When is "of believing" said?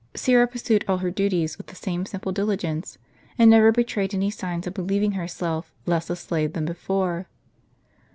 4.65-5.11